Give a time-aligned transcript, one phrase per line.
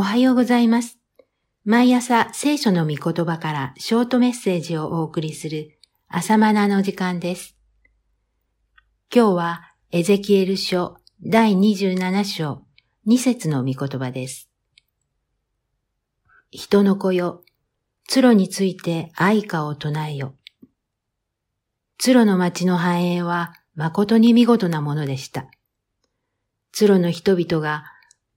[0.00, 0.98] おはようございます。
[1.66, 7.54] 毎朝聖書の御言葉からショートメッセージをお送りする朝マナの時間です。
[9.14, 12.64] 今日はエゼキエル書第27章
[13.06, 14.48] 2節の御言葉です。
[16.50, 17.44] 人の子よ、
[18.08, 20.34] ツロについて愛歌を唱えよ。
[21.98, 25.50] ツロの町の繁栄は誠に見事なものでした。
[26.72, 27.84] ツロの人々が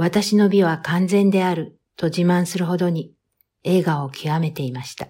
[0.00, 3.12] 私の美は完全であると自慢するほどに
[3.64, 5.08] 映画を極めていました。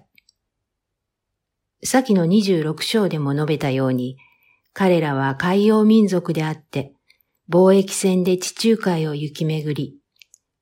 [1.83, 4.17] 先の26章でも述べたように、
[4.73, 6.91] 彼らは海洋民族であって、
[7.51, 9.95] 貿易船で地中海を行き巡り、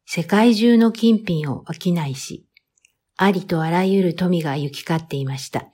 [0.06, 2.46] 世界中の金品を商いし、
[3.16, 5.68] ありとあらゆる富が行き交っていました。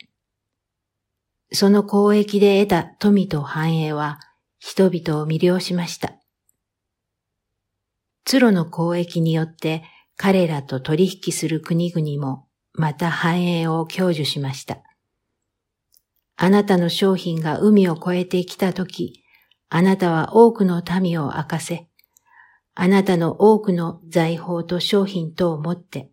[1.52, 4.20] その交易で得た富と繁栄は
[4.60, 6.23] 人々を魅了しました。
[8.34, 9.84] ツロの交易によって
[10.18, 14.80] 彼らと取引する国々もまた繁栄を享受しました。
[16.36, 19.24] あなたの商品が海を越えてきたとき、
[19.70, 21.88] あなたは多くの民を明かせ、
[22.74, 26.10] あなたの多くの財宝と商品とを持って、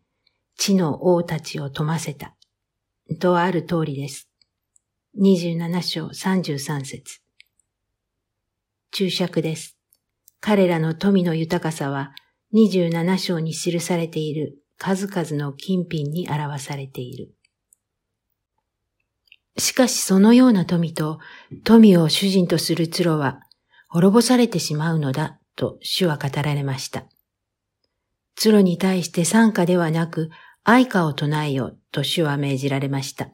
[0.58, 2.36] 地の王たちを富ませた。
[3.18, 4.28] とある通りです。
[5.18, 7.22] 27章33節
[8.90, 9.79] 注釈です。
[10.40, 12.12] 彼らの富の豊かさは
[12.54, 17.34] 27章に記されている数々の金品に表されている。
[19.58, 21.18] しかしそのような富と
[21.64, 23.40] 富を主人とするツロは
[23.88, 27.04] 滅ぼされてしまうのだと主は語られました。
[28.36, 30.30] ツロに対して賛歌ではなく
[30.64, 33.28] 愛歌を唱えよと主は命じられました。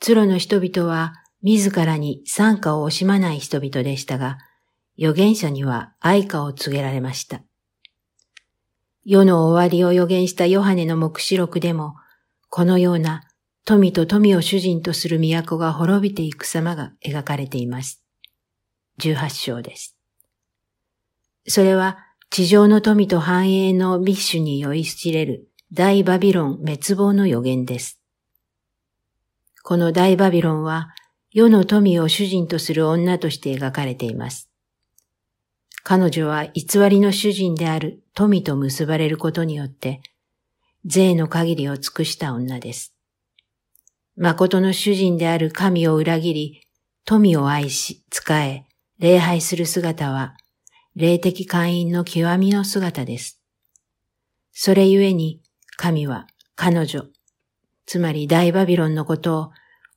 [0.00, 4.38] ツロの人々は自らに賛歌を惜しまない人々でしたが、
[5.02, 7.42] 預言者には愛歌を告げられました。
[9.04, 11.96] 世の終わりを予言したヨハネの目視録でも、
[12.50, 13.24] このような
[13.64, 18.00] 富と富を主人とする都が滅びていく様が描かれています。
[19.00, 19.96] 18章です。
[21.48, 21.98] それは
[22.30, 28.00] 地上の富と繁栄の密種に酔いしれる大バビロン滅亡の予言です。
[29.64, 30.94] この大バビロンは
[31.32, 34.51] 世の富を主人とする女として描かれています。
[35.84, 40.00] 彼女は偽りの主人である富と結ばれることによって、
[40.84, 42.94] 税の限りを尽くした女です。
[44.16, 46.60] 誠の主人である神を裏切り、
[47.04, 48.64] 富を愛し、仕え、
[48.98, 50.36] 礼拝する姿は、
[50.94, 53.40] 霊的会員の極みの姿です。
[54.52, 55.40] それゆえに、
[55.76, 57.06] 神は彼女、
[57.86, 59.50] つまり大バビロンのことを、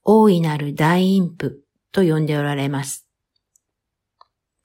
[0.03, 3.05] 大いなる大陰譜と呼んでおられます。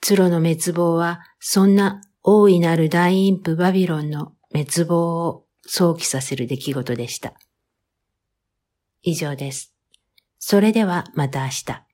[0.00, 7.34] ツロの滅亡は、そんな大いなる大陰譜バビロンの滅亡を想起させる出来事でした。
[9.03, 9.75] 以上です。
[10.38, 11.90] それではまた明日。